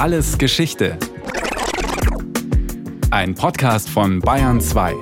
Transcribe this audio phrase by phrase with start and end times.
[0.00, 0.96] Alles Geschichte.
[3.10, 4.94] Ein Podcast von Bayern 2.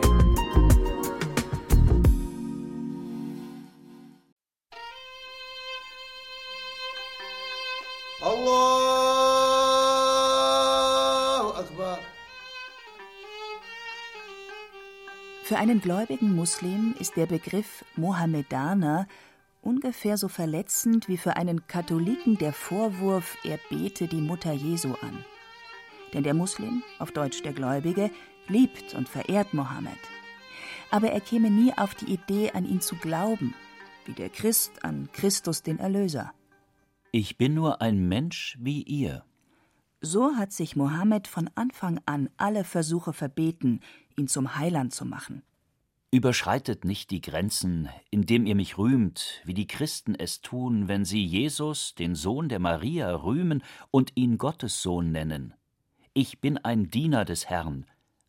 [15.44, 19.06] Für einen gläubigen Muslim ist der Begriff Mohammedaner
[19.60, 25.24] ungefähr so verletzend wie für einen Katholiken der Vorwurf, er bete die Mutter Jesu an.
[26.12, 28.10] Denn der Muslim, auf Deutsch der Gläubige,
[28.46, 29.98] liebt und verehrt Mohammed.
[30.90, 33.54] Aber er käme nie auf die Idee, an ihn zu glauben,
[34.06, 36.32] wie der Christ an Christus den Erlöser.
[37.12, 39.24] Ich bin nur ein Mensch wie ihr.
[40.00, 43.80] So hat sich Mohammed von Anfang an alle Versuche verbeten,
[44.16, 45.42] ihn zum Heiland zu machen.
[46.10, 51.22] Überschreitet nicht die Grenzen, indem ihr mich rühmt, wie die Christen es tun, wenn sie
[51.22, 55.52] Jesus, den Sohn der Maria, rühmen und ihn Gottes Sohn nennen.
[56.14, 57.84] Ich bin ein Diener des Herrn,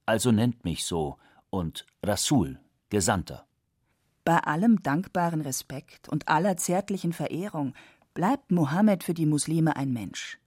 [0.06, 3.48] also nennt mich so, und Rasul, Gesandter.
[4.26, 7.74] Bei allem dankbaren Respekt und aller zärtlichen Verehrung
[8.14, 10.38] bleibt Mohammed für die Muslime ein Mensch.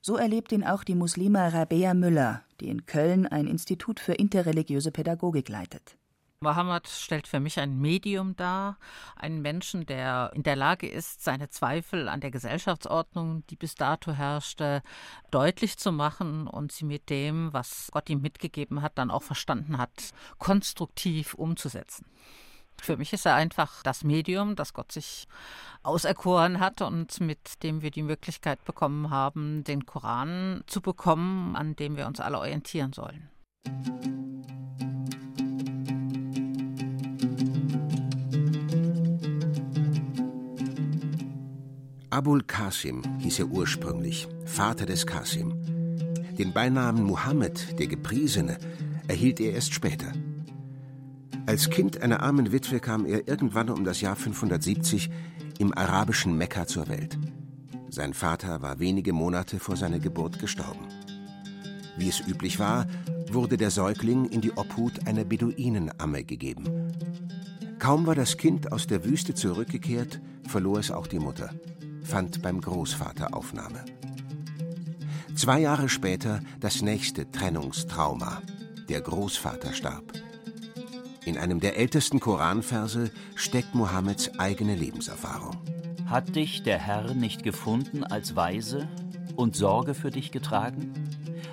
[0.00, 4.92] So erlebt ihn auch die Muslima Rabea Müller, die in Köln ein Institut für interreligiöse
[4.92, 5.98] Pädagogik leitet.
[6.40, 8.78] Mohammed stellt für mich ein Medium dar,
[9.16, 14.12] einen Menschen, der in der Lage ist, seine Zweifel an der Gesellschaftsordnung, die bis dato
[14.12, 14.82] herrschte,
[15.30, 19.78] deutlich zu machen und sie mit dem, was Gott ihm mitgegeben hat, dann auch verstanden
[19.78, 22.06] hat, konstruktiv umzusetzen.
[22.78, 25.26] Für mich ist er einfach das Medium, das Gott sich
[25.82, 31.74] auserkoren hat und mit dem wir die Möglichkeit bekommen haben, den Koran zu bekommen, an
[31.76, 33.30] dem wir uns alle orientieren sollen.
[42.16, 45.52] Abul Qasim hieß er ursprünglich, Vater des Qasim.
[46.38, 48.56] Den Beinamen Muhammad, der Gepriesene,
[49.06, 50.14] erhielt er erst später.
[51.44, 55.10] Als Kind einer armen Witwe kam er irgendwann um das Jahr 570
[55.58, 57.18] im arabischen Mekka zur Welt.
[57.90, 60.88] Sein Vater war wenige Monate vor seiner Geburt gestorben.
[61.98, 62.86] Wie es üblich war,
[63.30, 66.64] wurde der Säugling in die Obhut einer Beduinenamme gegeben.
[67.78, 71.50] Kaum war das Kind aus der Wüste zurückgekehrt, verlor es auch die Mutter
[72.06, 73.84] fand beim Großvater Aufnahme.
[75.34, 78.42] Zwei Jahre später das nächste Trennungstrauma.
[78.88, 80.12] Der Großvater starb.
[81.24, 85.56] In einem der ältesten Koranverse steckt Mohammeds eigene Lebenserfahrung.
[86.06, 88.88] Hat dich der Herr nicht gefunden als Weise
[89.34, 90.94] und Sorge für dich getragen?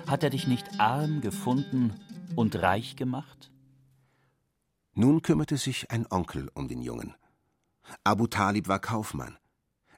[0.06, 1.92] Hat er dich nicht arm gefunden
[2.36, 3.50] und reich gemacht?
[4.94, 7.14] Nun kümmerte sich ein Onkel um den Jungen.
[8.04, 9.36] Abu Talib war Kaufmann.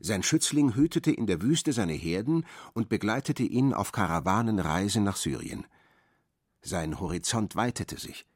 [0.00, 5.66] Sein Schützling hütete in der Wüste seine Herden und begleitete ihn auf Karawanenreisen nach Syrien.
[6.62, 8.26] Sein Horizont weitete sich.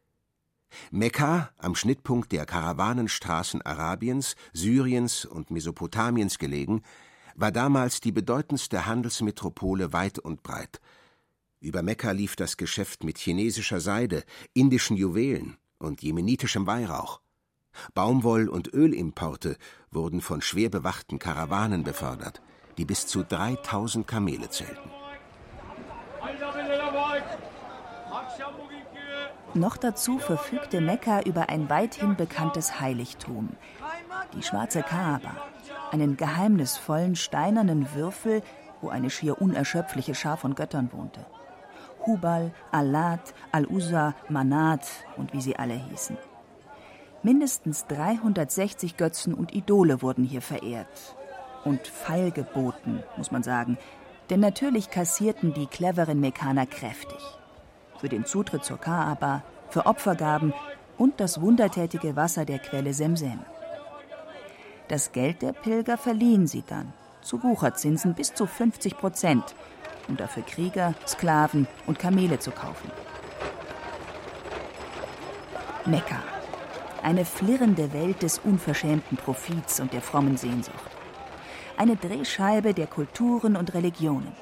[0.91, 6.82] Mekka, am Schnittpunkt der Karawanenstraßen Arabiens, Syriens und Mesopotamiens gelegen,
[7.34, 10.81] war damals die bedeutendste Handelsmetropole weit und breit.
[11.60, 17.21] Über Mekka lief das Geschäft mit chinesischer Seide, indischen Juwelen und jemenitischem Weihrauch.
[17.95, 19.57] Baumwoll- und Ölimporte
[19.91, 22.41] wurden von schwer bewachten Karawanen befördert,
[22.79, 24.91] die bis zu 3000 Kamele zählten.
[29.55, 33.51] Noch dazu verfügte Mekka über ein weithin bekanntes Heiligtum,
[34.35, 35.37] die schwarze Kaaba,
[35.91, 38.43] einen geheimnisvollen steinernen Würfel,
[38.81, 41.27] wo eine schier unerschöpfliche Schar von Göttern wohnte.
[42.07, 46.17] Hubal, Allat, Al-Uzza, Manat und wie sie alle hießen.
[47.23, 51.17] Mindestens 360 Götzen und Idole wurden hier verehrt.
[51.65, 53.77] Und feilgeboten, muss man sagen.
[54.31, 57.21] Denn natürlich kassierten die cleveren Mekaner kräftig.
[57.99, 60.55] Für den Zutritt zur Kaaba, für Opfergaben
[60.97, 63.41] und das wundertätige Wasser der Quelle Semsem.
[64.89, 69.45] Das Geld der Pilger verliehen sie dann, zu Wucherzinsen bis zu 50 Prozent,
[70.09, 72.91] um dafür Krieger, Sklaven und Kamele zu kaufen.
[75.84, 76.23] Mekka,
[77.03, 80.91] eine flirrende Welt des unverschämten Profits und der frommen Sehnsucht.
[81.77, 84.33] Eine Drehscheibe der Kulturen und Religionen.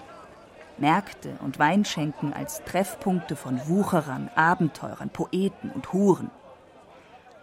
[0.79, 6.31] Märkte und Weinschenken als Treffpunkte von Wucherern, Abenteurern, Poeten und Huren.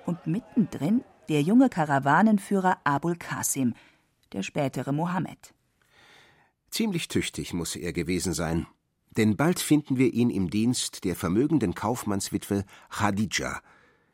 [0.06, 3.74] Und mittendrin der junge Karawanenführer Abul Qasim,
[4.32, 5.54] der spätere Mohammed.
[6.70, 8.68] Ziemlich tüchtig muss er gewesen sein,
[9.18, 13.62] denn bald finden wir ihn im Dienst der vermögenden Kaufmannswitwe Khadija,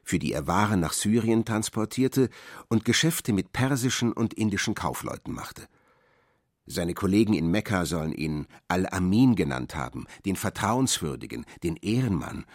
[0.03, 2.29] für die er Waren nach Syrien transportierte
[2.67, 5.67] und Geschäfte mit persischen und indischen Kaufleuten machte.
[6.65, 12.45] Seine Kollegen in Mekka sollen ihn Al-Amin genannt haben, den Vertrauenswürdigen, den Ehrenmann,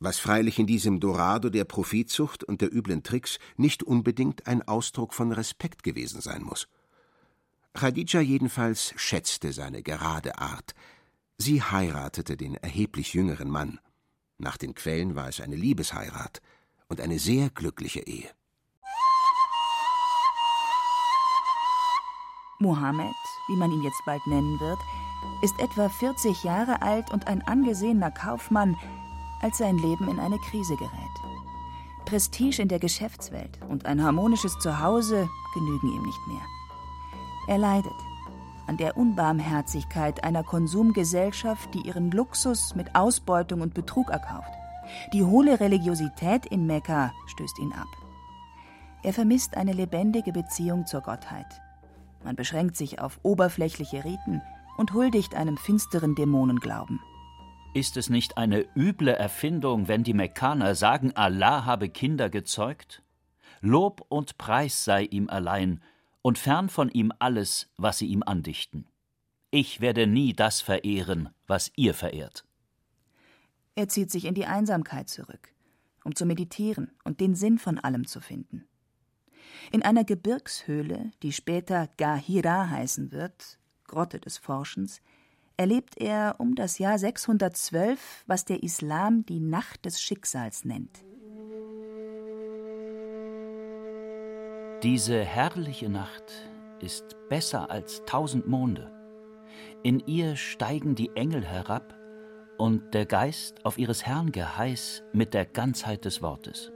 [0.00, 5.14] was freilich in diesem Dorado der Profitzucht und der üblen Tricks nicht unbedingt ein Ausdruck
[5.14, 6.68] von Respekt gewesen sein muss.
[7.74, 10.74] Khadija jedenfalls schätzte seine gerade Art.
[11.36, 13.78] Sie heiratete den erheblich jüngeren Mann.
[14.38, 16.40] Nach den Quellen war es eine Liebesheirat
[16.88, 18.28] und eine sehr glückliche Ehe.
[22.60, 23.14] Mohammed,
[23.46, 24.78] wie man ihn jetzt bald nennen wird,
[25.42, 28.76] ist etwa 40 Jahre alt und ein angesehener Kaufmann,
[29.40, 30.92] als sein Leben in eine Krise gerät.
[32.04, 36.42] Prestige in der Geschäftswelt und ein harmonisches Zuhause genügen ihm nicht mehr.
[37.46, 37.92] Er leidet
[38.66, 44.57] an der Unbarmherzigkeit einer Konsumgesellschaft, die ihren Luxus mit Ausbeutung und Betrug erkauft.
[45.12, 47.88] Die hohle Religiosität in Mekka stößt ihn ab.
[49.02, 51.46] Er vermisst eine lebendige Beziehung zur Gottheit.
[52.24, 54.42] Man beschränkt sich auf oberflächliche Riten
[54.76, 57.00] und huldigt einem finsteren Dämonenglauben.
[57.74, 63.02] Ist es nicht eine üble Erfindung, wenn die Mekkaner sagen, Allah habe Kinder gezeugt?
[63.60, 65.80] Lob und Preis sei ihm allein,
[66.22, 68.86] und fern von ihm alles, was sie ihm andichten.
[69.50, 72.44] Ich werde nie das verehren, was ihr verehrt.
[73.78, 75.54] Er zieht sich in die Einsamkeit zurück,
[76.02, 78.66] um zu meditieren und den Sinn von allem zu finden.
[79.70, 85.00] In einer Gebirgshöhle, die später Gahira heißen wird, Grotte des Forschens,
[85.56, 91.04] erlebt er um das Jahr 612, was der Islam die Nacht des Schicksals nennt.
[94.82, 96.32] Diese herrliche Nacht
[96.80, 98.90] ist besser als tausend Monde.
[99.84, 101.94] In ihr steigen die Engel herab
[102.58, 106.72] und der Geist auf ihres Herrn Geheiß mit der Ganzheit des Wortes.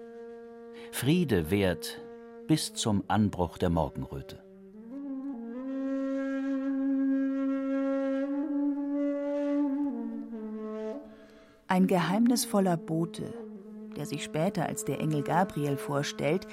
[0.93, 2.01] Friede währt
[2.47, 4.43] bis zum Anbruch der Morgenröte.
[11.67, 13.33] Ein geheimnisvoller Bote,
[13.97, 16.47] der sich später als der Engel Gabriel vorstellt,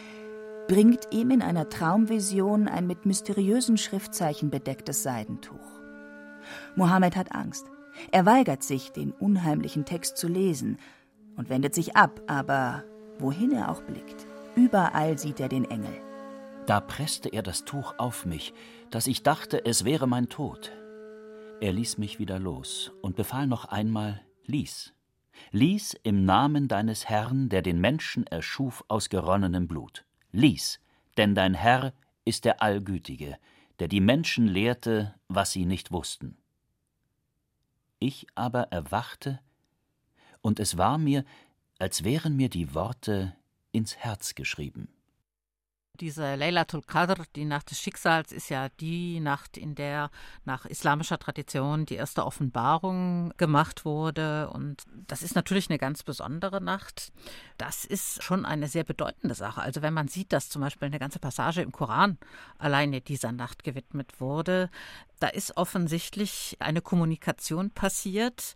[0.67, 5.55] bringt ihm in einer Traumvision ein mit mysteriösen Schriftzeichen bedecktes Seidentuch.
[6.75, 7.65] Mohammed hat Angst.
[8.11, 10.77] Er weigert sich, den unheimlichen Text zu lesen
[11.35, 12.83] und wendet sich ab, aber
[13.17, 14.25] wohin er auch blickt,
[14.55, 15.93] überall sieht er den Engel.
[16.65, 18.53] Da presste er das Tuch auf mich,
[18.91, 20.71] dass ich dachte, es wäre mein Tod.
[21.61, 24.93] Er ließ mich wieder los und befahl noch einmal, lies.
[25.51, 30.05] Lies im Namen deines Herrn, der den Menschen erschuf aus geronnenem Blut.
[30.31, 30.79] Lies,
[31.17, 31.93] denn dein Herr
[32.23, 33.37] ist der Allgütige,
[33.79, 36.37] der die Menschen lehrte, was sie nicht wussten.
[37.99, 39.39] Ich aber erwachte,
[40.41, 41.25] und es war mir,
[41.79, 43.35] als wären mir die Worte
[43.71, 44.87] ins Herz geschrieben.
[45.99, 50.11] Diese Laylatul Qadr, die Nacht des Schicksals, ist ja die Nacht, in der
[50.45, 54.49] nach islamischer Tradition die erste Offenbarung gemacht wurde.
[54.51, 57.11] Und das ist natürlich eine ganz besondere Nacht.
[57.57, 59.61] Das ist schon eine sehr bedeutende Sache.
[59.61, 62.17] Also wenn man sieht, dass zum Beispiel eine ganze Passage im Koran
[62.57, 64.69] alleine dieser Nacht gewidmet wurde,
[65.19, 68.55] da ist offensichtlich eine Kommunikation passiert,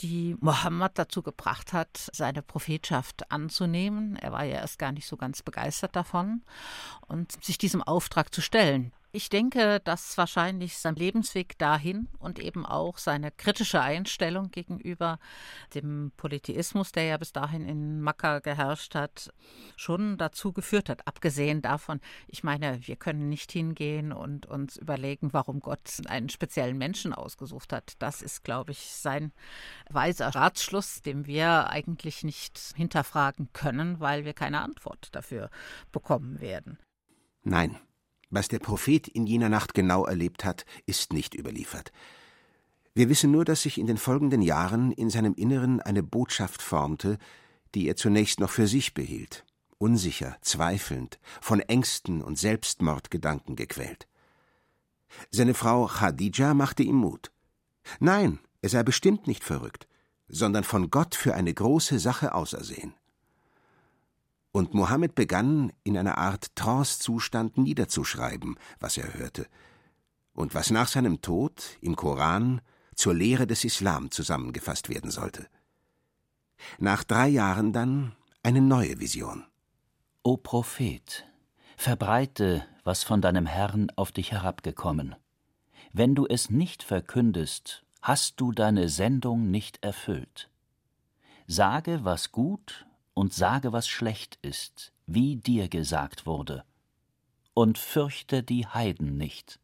[0.00, 4.16] die Mohammed dazu gebracht hat, seine Prophetschaft anzunehmen.
[4.16, 6.42] Er war ja erst gar nicht so ganz begeistert davon
[7.08, 8.92] und sich diesem Auftrag zu stellen.
[9.16, 15.18] Ich denke, dass wahrscheinlich sein Lebensweg dahin und eben auch seine kritische Einstellung gegenüber
[15.74, 19.32] dem Polytheismus, der ja bis dahin in Makka geherrscht hat,
[19.74, 21.06] schon dazu geführt hat.
[21.06, 26.76] Abgesehen davon, ich meine, wir können nicht hingehen und uns überlegen, warum Gott einen speziellen
[26.76, 27.94] Menschen ausgesucht hat.
[28.00, 29.32] Das ist, glaube ich, sein
[29.88, 35.48] weiser Ratschluss, den wir eigentlich nicht hinterfragen können, weil wir keine Antwort dafür
[35.90, 36.78] bekommen werden.
[37.44, 37.78] Nein,
[38.30, 41.92] was der Prophet in jener Nacht genau erlebt hat, ist nicht überliefert.
[42.94, 47.18] Wir wissen nur, dass sich in den folgenden Jahren in seinem Inneren eine Botschaft formte,
[47.74, 49.44] die er zunächst noch für sich behielt,
[49.78, 54.06] unsicher, zweifelnd, von Ängsten und Selbstmordgedanken gequält.
[55.30, 57.30] Seine Frau Khadija machte ihm Mut.
[58.00, 59.86] Nein, er sei bestimmt nicht verrückt,
[60.28, 62.94] sondern von Gott für eine große Sache ausersehen
[64.56, 69.46] und Mohammed begann, in einer Art Trancezustand niederzuschreiben, was er hörte,
[70.32, 72.62] und was nach seinem Tod im Koran
[72.94, 75.46] zur Lehre des Islam zusammengefasst werden sollte.
[76.78, 79.44] Nach drei Jahren dann eine neue Vision.
[80.22, 81.26] O Prophet,
[81.76, 85.16] verbreite, was von deinem Herrn auf dich herabgekommen.
[85.92, 90.48] Wenn du es nicht verkündest, hast du deine Sendung nicht erfüllt.
[91.46, 92.86] Sage, was gut
[93.16, 96.64] und sage, was schlecht ist, wie dir gesagt wurde,
[97.54, 99.58] und fürchte die Heiden nicht.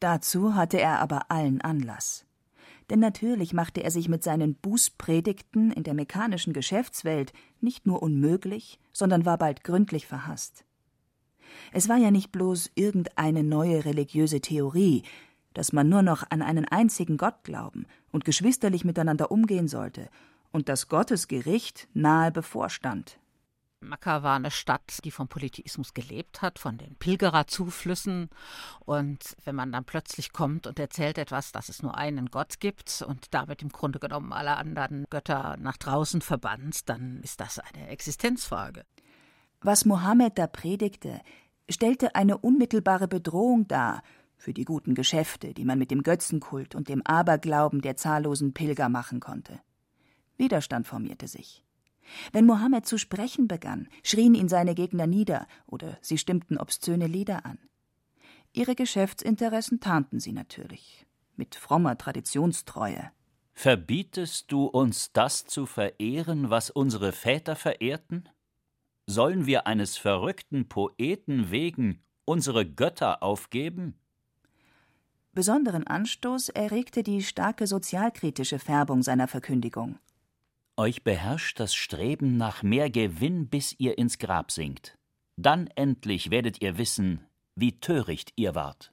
[0.00, 2.26] Dazu hatte er aber allen Anlass.
[2.90, 8.80] Denn natürlich machte er sich mit seinen Bußpredigten in der mechanischen Geschäftswelt nicht nur unmöglich,
[8.92, 10.64] sondern war bald gründlich verhasst.
[11.72, 15.04] Es war ja nicht bloß irgendeine neue religiöse Theorie,
[15.54, 20.10] dass man nur noch an einen einzigen Gott glauben und geschwisterlich miteinander umgehen sollte
[20.56, 23.18] und dass Gottes Gericht nahe bevorstand.
[23.80, 28.30] Mekka war eine Stadt, die vom Polytheismus gelebt hat, von den Pilgererzuflüssen.
[28.86, 33.04] Und wenn man dann plötzlich kommt und erzählt etwas, dass es nur einen Gott gibt
[33.06, 37.88] und damit im Grunde genommen alle anderen Götter nach draußen verbannt, dann ist das eine
[37.88, 38.86] Existenzfrage.
[39.60, 41.20] Was Mohammed da predigte,
[41.68, 44.02] stellte eine unmittelbare Bedrohung dar
[44.38, 48.88] für die guten Geschäfte, die man mit dem Götzenkult und dem Aberglauben der zahllosen Pilger
[48.88, 49.60] machen konnte.
[50.36, 51.62] Widerstand formierte sich.
[52.32, 57.44] Wenn Mohammed zu sprechen begann, schrien ihn seine Gegner nieder oder sie stimmten obszöne Lieder
[57.44, 57.58] an.
[58.52, 63.10] Ihre Geschäftsinteressen tarnten sie natürlich, mit frommer Traditionstreue.
[63.52, 68.28] Verbietest du uns das zu verehren, was unsere Väter verehrten?
[69.06, 73.94] Sollen wir eines verrückten Poeten wegen unsere Götter aufgeben?
[75.32, 79.98] Besonderen Anstoß erregte die starke sozialkritische Färbung seiner Verkündigung.
[80.78, 84.98] Euch beherrscht das Streben nach mehr Gewinn, bis ihr ins Grab sinkt.
[85.36, 87.20] Dann endlich werdet ihr wissen,
[87.54, 88.92] wie töricht ihr wart.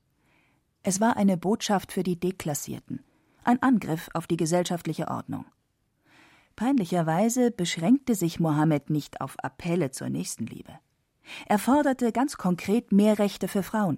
[0.82, 3.04] Es war eine Botschaft für die Deklassierten,
[3.44, 5.46] ein Angriff auf die gesellschaftliche Ordnung.
[6.56, 10.80] Peinlicherweise beschränkte sich Mohammed nicht auf Appelle zur Nächstenliebe.
[11.48, 13.98] Er forderte ganz konkret mehr Rechte für Frauen.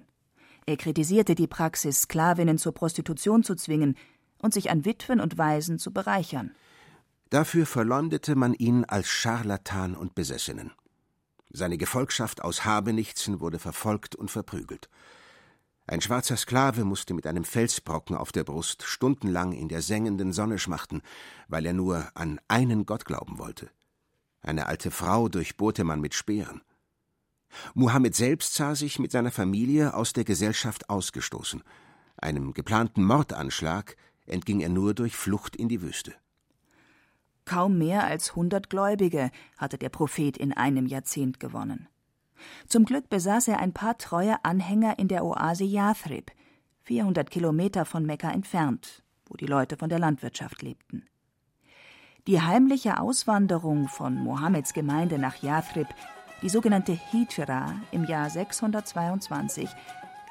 [0.64, 3.96] Er kritisierte die Praxis, Sklavinnen zur Prostitution zu zwingen
[4.38, 6.52] und sich an Witwen und Waisen zu bereichern.
[7.30, 10.72] Dafür verleumdete man ihn als Scharlatan und Besessenen.
[11.50, 14.88] Seine Gefolgschaft aus Habenichtsen wurde verfolgt und verprügelt.
[15.88, 20.58] Ein schwarzer Sklave musste mit einem Felsbrocken auf der Brust stundenlang in der sengenden Sonne
[20.58, 21.02] schmachten,
[21.48, 23.70] weil er nur an einen Gott glauben wollte.
[24.42, 26.62] Eine alte Frau durchbohrte man mit Speeren.
[27.74, 31.62] Muhammad selbst sah sich mit seiner Familie aus der Gesellschaft ausgestoßen.
[32.16, 36.14] Einem geplanten Mordanschlag entging er nur durch Flucht in die Wüste.
[37.46, 41.88] Kaum mehr als hundert Gläubige hatte der Prophet in einem Jahrzehnt gewonnen.
[42.66, 46.32] Zum Glück besaß er ein paar treue Anhänger in der Oase Yathrib,
[46.82, 51.06] 400 Kilometer von Mekka entfernt, wo die Leute von der Landwirtschaft lebten.
[52.26, 55.86] Die heimliche Auswanderung von Mohammeds Gemeinde nach Yathrib,
[56.42, 59.70] die sogenannte Hijra im Jahr 622,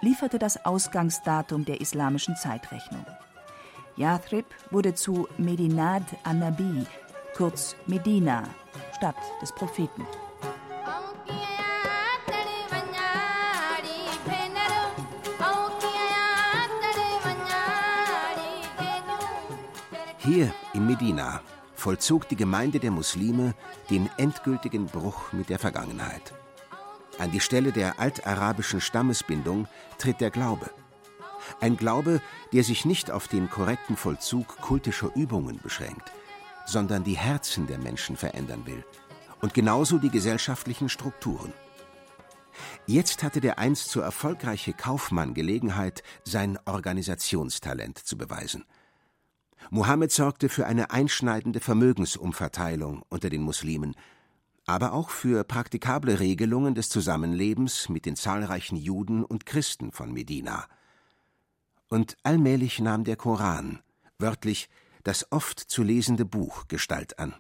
[0.02, 3.06] lieferte das Ausgangsdatum der islamischen Zeitrechnung.
[3.96, 6.86] Yathrib wurde zu Medinat an-Nabi,
[7.36, 8.44] kurz Medina,
[8.96, 10.06] Stadt des Propheten.
[20.20, 21.42] Hier in Medina
[21.76, 23.54] vollzog die Gemeinde der Muslime
[23.90, 26.34] den endgültigen Bruch mit der Vergangenheit.
[27.20, 30.72] An die Stelle der altarabischen Stammesbindung tritt der Glaube.
[31.60, 32.22] Ein Glaube,
[32.54, 36.12] der sich nicht auf den korrekten Vollzug kultischer Übungen beschränkt,
[36.66, 38.84] sondern die Herzen der Menschen verändern will
[39.42, 41.54] und genauso die gesellschaftlichen Strukturen.
[42.88, 48.66] Jetzt hatte der einst so erfolgreiche Kaufmann Gelegenheit, sein Organisationstalent zu beweisen.
[49.72, 53.96] Mohammed sorgte für eine einschneidende Vermögensumverteilung unter den Muslimen,
[54.68, 60.66] aber auch für praktikable Regelungen des Zusammenlebens mit den zahlreichen Juden und Christen von Medina.
[61.88, 63.80] Und allmählich nahm der Koran,
[64.18, 64.70] wörtlich
[65.06, 67.36] das oft zu lesende Buch Gestalt an.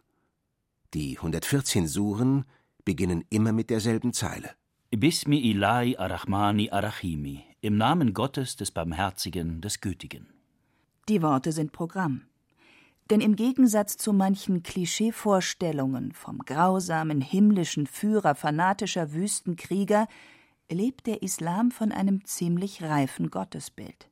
[0.94, 2.46] Die 114 Suren
[2.86, 4.52] beginnen immer mit derselben Zeile.
[4.92, 10.28] Bismi Ilahi Arachmani Arachimi, im Namen Gottes des Barmherzigen, des Gütigen.
[11.10, 12.28] Die Worte sind Programm.
[13.10, 20.08] Denn im Gegensatz zu manchen Klischeevorstellungen vom grausamen himmlischen Führer fanatischer Wüstenkrieger
[20.72, 24.10] lebt der Islam von einem ziemlich reifen Gottesbild.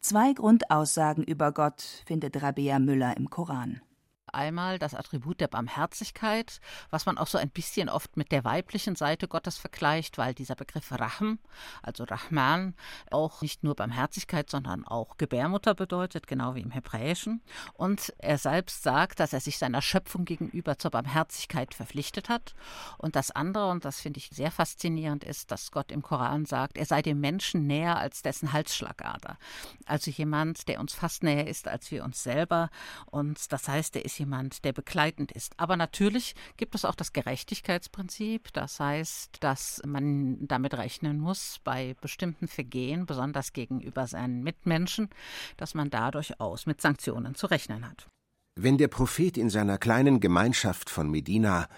[0.00, 3.80] Zwei Grundaussagen über Gott findet Rabea Müller im Koran.
[4.28, 8.96] Einmal das Attribut der Barmherzigkeit, was man auch so ein bisschen oft mit der weiblichen
[8.96, 11.38] Seite Gottes vergleicht, weil dieser Begriff Rahm,
[11.82, 12.74] also Rahman,
[13.10, 17.40] auch nicht nur Barmherzigkeit, sondern auch Gebärmutter bedeutet, genau wie im Hebräischen.
[17.74, 22.54] Und er selbst sagt, dass er sich seiner Schöpfung gegenüber zur Barmherzigkeit verpflichtet hat.
[22.98, 26.76] Und das andere, und das finde ich sehr faszinierend, ist, dass Gott im Koran sagt,
[26.76, 29.38] er sei dem Menschen näher als dessen Halsschlagader.
[29.86, 32.70] Also jemand, der uns fast näher ist als wir uns selber.
[33.06, 35.52] Und das heißt, er ist jemand, der begleitend ist.
[35.58, 38.52] Aber natürlich gibt es auch das Gerechtigkeitsprinzip.
[38.52, 45.08] Das heißt, dass man damit rechnen muss, bei bestimmten Vergehen, besonders gegenüber seinen Mitmenschen,
[45.56, 48.08] dass man da durchaus mit Sanktionen zu rechnen hat.
[48.56, 51.68] Wenn der Prophet in seiner kleinen Gemeinschaft von Medina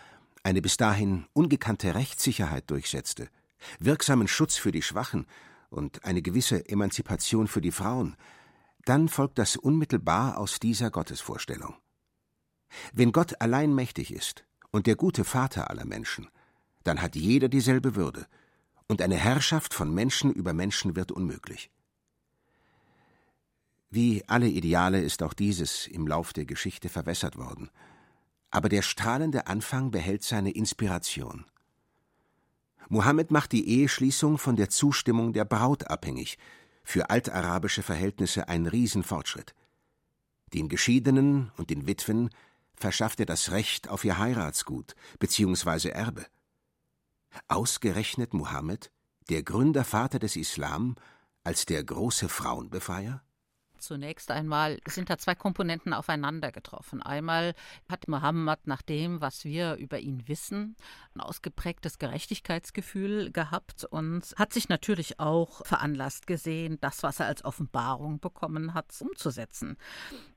[0.43, 3.29] eine bis dahin ungekannte Rechtssicherheit durchsetzte,
[3.79, 5.27] wirksamen Schutz für die Schwachen
[5.69, 8.17] und eine gewisse Emanzipation für die Frauen,
[8.85, 11.75] dann folgt das unmittelbar aus dieser Gottesvorstellung.
[12.93, 16.29] Wenn Gott allein mächtig ist und der gute Vater aller Menschen,
[16.85, 18.27] dann hat jeder dieselbe Würde,
[18.89, 21.71] und eine Herrschaft von Menschen über Menschen wird unmöglich.
[23.89, 27.71] Wie alle Ideale ist auch dieses im Lauf der Geschichte verwässert worden,
[28.51, 31.45] aber der strahlende Anfang behält seine Inspiration.
[32.89, 36.39] Mohammed macht die Eheschließung von der Zustimmung der Braut abhängig,
[36.83, 39.55] für altarabische Verhältnisse ein Riesenfortschritt.
[40.53, 42.31] Den Geschiedenen und den Witwen
[42.81, 45.91] verschafft er das Recht auf ihr Heiratsgut bzw.
[45.91, 46.27] Erbe.
[47.47, 48.91] Ausgerechnet Mohammed,
[49.29, 50.97] der Gründervater des Islam,
[51.45, 53.23] als der große Frauenbefreier?
[53.81, 57.03] Zunächst einmal sind da zwei Komponenten aufeinander getroffen.
[57.03, 57.55] Einmal
[57.89, 60.77] hat Mohammed nach dem, was wir über ihn wissen,
[61.15, 67.45] ein ausgeprägtes Gerechtigkeitsgefühl gehabt und hat sich natürlich auch veranlasst gesehen, das, was er als
[67.45, 69.77] Offenbarung bekommen hat, umzusetzen,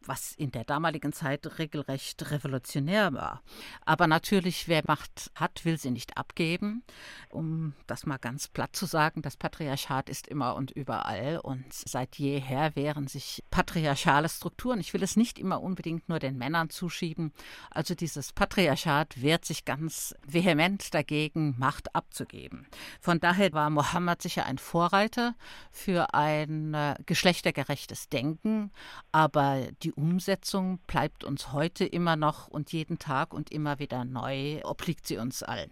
[0.05, 3.41] was in der damaligen Zeit regelrecht revolutionär war.
[3.85, 6.83] Aber natürlich, wer Macht hat, will sie nicht abgeben.
[7.29, 12.15] Um das mal ganz platt zu sagen, das Patriarchat ist immer und überall und seit
[12.15, 14.79] jeher wehren sich patriarchale Strukturen.
[14.79, 17.31] Ich will es nicht immer unbedingt nur den Männern zuschieben.
[17.69, 22.67] Also dieses Patriarchat wehrt sich ganz vehement dagegen, Macht abzugeben.
[22.99, 25.35] Von daher war Mohammed sicher ein Vorreiter
[25.71, 28.71] für ein äh, geschlechtergerechtes Denken,
[29.11, 34.61] aber die Umsetzung bleibt uns heute immer noch und jeden Tag und immer wieder neu
[34.63, 35.71] obliegt sie uns allen.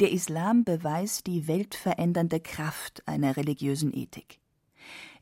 [0.00, 4.39] Der Islam beweist die weltverändernde Kraft einer religiösen Ethik.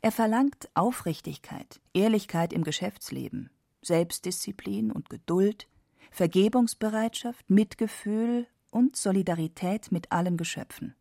[0.00, 3.50] Er verlangt Aufrichtigkeit, Ehrlichkeit im Geschäftsleben,
[3.83, 5.67] Selbstdisziplin und Geduld,
[6.11, 10.94] Vergebungsbereitschaft, Mitgefühl und Solidarität mit allen Geschöpfen.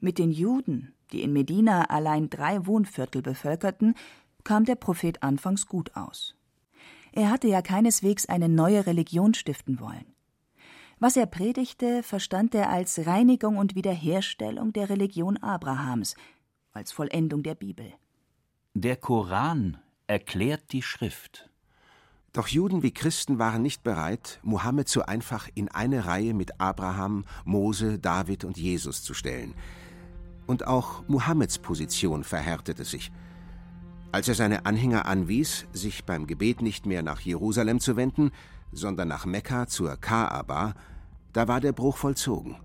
[0.00, 3.94] Mit den Juden, die in Medina allein drei Wohnviertel bevölkerten,
[4.42, 6.34] kam der Prophet anfangs gut aus.
[7.12, 10.14] Er hatte ja keineswegs eine neue Religion stiften wollen.
[10.98, 16.14] Was er predigte, verstand er als Reinigung und Wiederherstellung der Religion Abrahams,
[16.74, 17.94] als Vollendung der Bibel.
[18.74, 21.48] Der Koran erklärt die Schrift.
[22.32, 27.24] Doch Juden wie Christen waren nicht bereit, Mohammed so einfach in eine Reihe mit Abraham,
[27.44, 29.54] Mose, David und Jesus zu stellen.
[30.48, 33.12] Und auch Mohammeds Position verhärtete sich.
[34.10, 38.32] Als er seine Anhänger anwies, sich beim Gebet nicht mehr nach Jerusalem zu wenden,
[38.72, 40.74] sondern nach Mekka zur Kaaba,
[41.32, 42.56] da war der Bruch vollzogen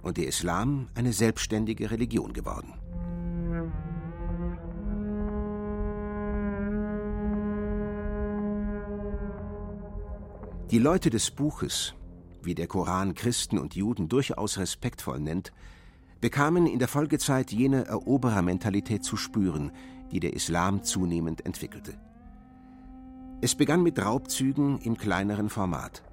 [0.00, 2.79] und der Islam eine selbstständige Religion geworden.
[10.70, 11.94] Die Leute des Buches,
[12.44, 15.52] wie der Koran Christen und Juden durchaus respektvoll nennt,
[16.20, 19.72] bekamen in der Folgezeit jene Eroberermentalität zu spüren,
[20.12, 21.98] die der Islam zunehmend entwickelte.
[23.40, 26.04] Es begann mit Raubzügen im kleineren Format.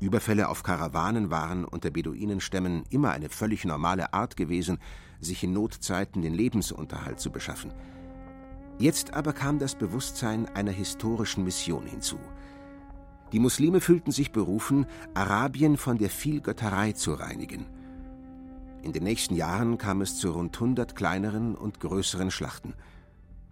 [0.00, 4.78] Überfälle auf Karawanen waren unter Beduinenstämmen immer eine völlig normale Art gewesen,
[5.20, 7.72] sich in Notzeiten den Lebensunterhalt zu beschaffen.
[8.80, 12.18] Jetzt aber kam das Bewusstsein einer historischen Mission hinzu–
[13.32, 17.66] die Muslime fühlten sich berufen, Arabien von der Vielgötterei zu reinigen.
[18.82, 22.74] In den nächsten Jahren kam es zu rund 100 kleineren und größeren Schlachten.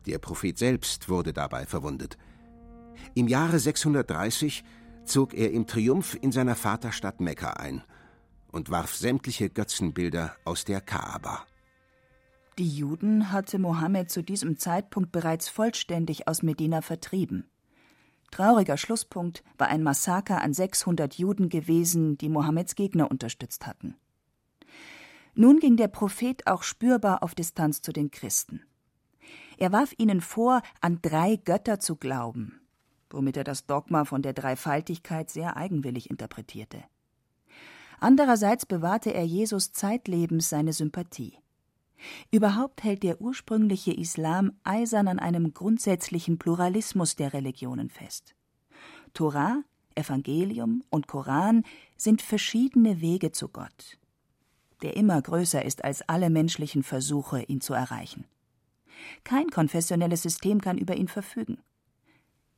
[0.07, 2.17] Der Prophet selbst wurde dabei verwundet.
[3.15, 4.65] Im Jahre 630
[5.05, 7.83] zog er im Triumph in seiner Vaterstadt Mekka ein
[8.51, 11.45] und warf sämtliche Götzenbilder aus der Kaaba.
[12.59, 17.49] Die Juden hatte Mohammed zu diesem Zeitpunkt bereits vollständig aus Medina vertrieben.
[18.31, 23.97] Trauriger Schlusspunkt war ein Massaker an 600 Juden gewesen, die Mohammeds Gegner unterstützt hatten.
[25.35, 28.63] Nun ging der Prophet auch spürbar auf Distanz zu den Christen.
[29.57, 32.61] Er warf ihnen vor, an drei Götter zu glauben,
[33.11, 36.83] womit er das Dogma von der Dreifaltigkeit sehr eigenwillig interpretierte.
[38.01, 41.39] Andererseits bewahrte er Jesus zeitlebens seine Sympathie.
[42.31, 48.35] Überhaupt hält der ursprüngliche Islam eisern an einem grundsätzlichen Pluralismus der Religionen fest.
[49.15, 49.63] Torah,
[49.95, 51.65] Evangelium und Koran
[51.97, 53.99] sind verschiedene Wege zu Gott,
[54.83, 58.25] der immer größer ist als alle menschlichen Versuche, ihn zu erreichen.
[59.25, 61.59] Kein konfessionelles System kann über ihn verfügen.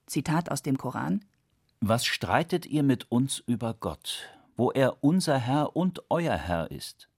[0.06, 1.24] Zitat aus dem Koran
[1.80, 7.09] Was streitet ihr mit uns über Gott, wo er unser Herr und euer Herr ist?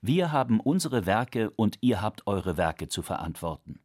[0.00, 3.80] Wir haben unsere Werke und ihr habt eure Werke zu verantworten.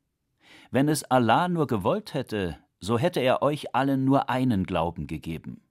[0.69, 5.61] Wenn es Allah nur gewollt hätte, so hätte er euch allen nur einen Glauben gegeben.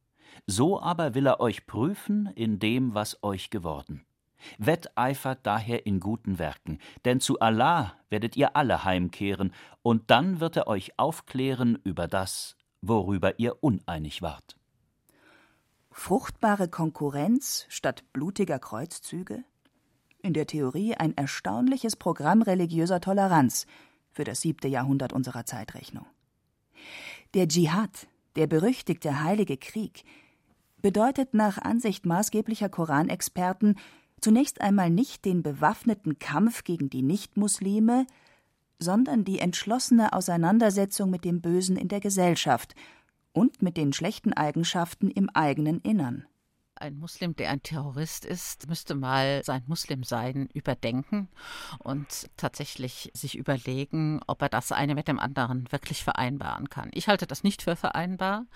[0.46, 4.04] So aber will er euch prüfen in dem, was euch geworden.
[4.58, 9.52] Wetteifert daher in guten Werken, denn zu Allah werdet ihr alle heimkehren,
[9.82, 14.56] und dann wird er euch aufklären über das, worüber ihr uneinig wart.
[15.92, 19.44] Fruchtbare Konkurrenz statt blutiger Kreuzzüge?
[20.22, 23.66] In der Theorie ein erstaunliches Programm religiöser Toleranz
[24.12, 26.06] für das siebte Jahrhundert unserer Zeitrechnung.
[27.34, 28.06] Der Dschihad,
[28.36, 30.04] der berüchtigte heilige Krieg,
[30.80, 33.76] bedeutet nach Ansicht maßgeblicher Koranexperten
[34.20, 38.06] zunächst einmal nicht den bewaffneten Kampf gegen die Nichtmuslime,
[38.78, 42.74] sondern die entschlossene Auseinandersetzung mit dem Bösen in der Gesellschaft
[43.32, 46.26] und mit den schlechten Eigenschaften im eigenen Innern.
[46.82, 51.28] Ein Muslim, der ein Terrorist ist, müsste mal sein Muslimsein überdenken
[51.78, 56.90] und tatsächlich sich überlegen, ob er das eine mit dem anderen wirklich vereinbaren kann.
[56.92, 58.46] Ich halte das nicht für vereinbar,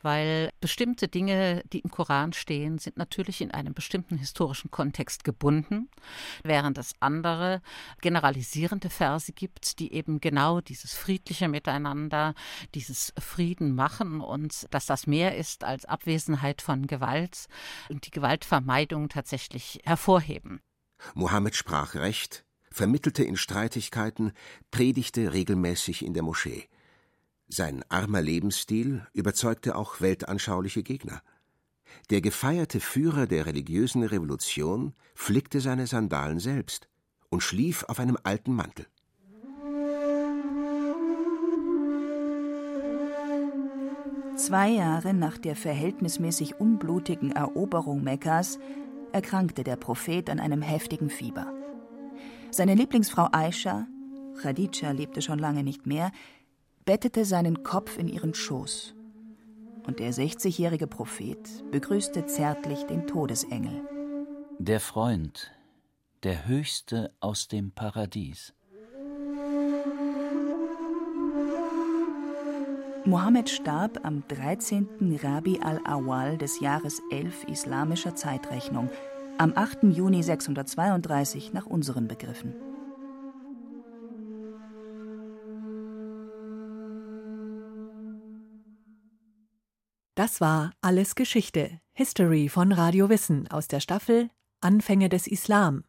[0.00, 5.90] weil bestimmte Dinge, die im Koran stehen, sind natürlich in einem bestimmten historischen Kontext gebunden,
[6.44, 7.60] während es andere
[8.00, 12.32] generalisierende Verse gibt, die eben genau dieses friedliche Miteinander,
[12.74, 17.48] dieses Frieden machen und dass das mehr ist als Abwesenheit von Gewalt
[17.88, 20.60] und die Gewaltvermeidung tatsächlich hervorheben.
[21.14, 24.32] Mohammed sprach Recht, vermittelte in Streitigkeiten,
[24.70, 26.68] predigte regelmäßig in der Moschee.
[27.48, 31.22] Sein armer Lebensstil überzeugte auch weltanschauliche Gegner.
[32.10, 36.88] Der gefeierte Führer der religiösen Revolution flickte seine Sandalen selbst
[37.28, 38.86] und schlief auf einem alten Mantel.
[44.36, 48.58] Zwei Jahre nach der verhältnismäßig unblutigen Eroberung Mekkas
[49.12, 51.54] erkrankte der Prophet an einem heftigen Fieber.
[52.50, 53.86] Seine Lieblingsfrau Aisha,
[54.42, 56.12] Khadija lebte schon lange nicht mehr,
[56.84, 58.94] bettete seinen Kopf in ihren Schoß.
[59.86, 61.38] Und der 60-jährige Prophet
[61.70, 63.88] begrüßte zärtlich den Todesengel.
[64.58, 65.50] Der Freund,
[66.24, 68.52] der Höchste aus dem Paradies.
[73.06, 75.20] Mohammed starb am 13.
[75.22, 78.90] Rabi al-Awal des Jahres 11 islamischer Zeitrechnung,
[79.38, 79.84] am 8.
[79.84, 82.52] Juni 632 nach unseren Begriffen.
[90.16, 95.84] Das war Alles Geschichte, History von Radio Wissen aus der Staffel Anfänge des Islam.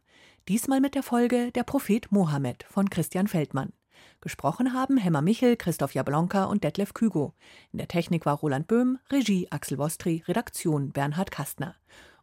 [0.46, 3.72] Diesmal mit der Folge Der Prophet Mohammed von Christian Feldmann.
[4.20, 7.34] Gesprochen haben Hemmer Michel, Christoph Jablonka und Detlef Kügo.
[7.72, 11.74] In der Technik war Roland Böhm, Regie Axel Wostri, Redaktion Bernhard Kastner.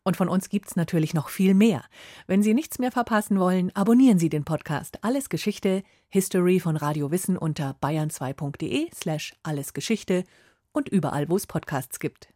[0.03, 1.83] Und von uns gibt's natürlich noch viel mehr.
[2.27, 7.09] Wenn Sie nichts mehr verpassen wollen, abonnieren Sie den Podcast Alles Geschichte, History von Radio
[7.09, 10.23] Wissen unter bayern2.de slash allesgeschichte
[10.71, 12.29] und überall, wo es Podcasts gibt.